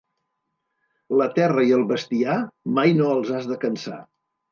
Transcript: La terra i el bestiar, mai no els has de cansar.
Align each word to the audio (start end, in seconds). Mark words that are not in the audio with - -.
La 1.19 1.27
terra 1.35 1.65
i 1.71 1.73
el 1.77 1.85
bestiar, 1.91 2.37
mai 2.79 2.95
no 3.01 3.11
els 3.17 3.31
has 3.41 3.47
de 3.53 3.59
cansar. 3.67 4.01